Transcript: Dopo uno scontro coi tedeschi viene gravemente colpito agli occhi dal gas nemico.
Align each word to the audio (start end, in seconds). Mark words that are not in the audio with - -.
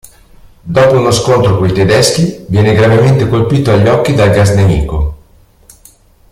Dopo 0.77 0.95
uno 0.97 1.11
scontro 1.11 1.59
coi 1.59 1.71
tedeschi 1.73 2.45
viene 2.47 2.73
gravemente 2.73 3.27
colpito 3.27 3.71
agli 3.71 3.87
occhi 3.87 4.15
dal 4.15 4.31
gas 4.31 4.49
nemico. 4.55 5.17